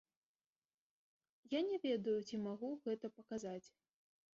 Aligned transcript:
Я 1.57 1.61
не 1.69 1.77
ведаю, 1.85 2.19
ці 2.27 2.43
магу 2.49 2.69
гэта 2.89 3.17
паказаць. 3.21 3.65